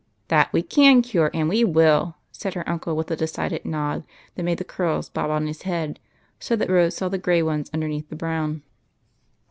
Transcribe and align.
"That 0.33 0.51
we 0.51 0.63
can 0.63 1.03
cure 1.03 1.29
and 1.31 1.47
we 1.47 1.63
loill,'''' 1.63 2.15
said 2.31 2.55
her 2.55 2.67
uncle, 2.67 2.95
with 2.95 3.11
a 3.11 3.15
decided 3.15 3.65
nod 3.65 4.03
that 4.33 4.41
made 4.41 4.57
the 4.57 4.63
curls 4.63 5.09
bob 5.09 5.29
on 5.29 5.45
his 5.45 5.61
head, 5.61 5.99
so 6.39 6.55
that 6.55 6.71
Rose 6.71 6.95
saw 6.95 7.07
the 7.07 7.19
gray 7.19 7.43
ones 7.43 7.69
underneath 7.71 8.09
the 8.09 8.15
brown. 8.15 8.63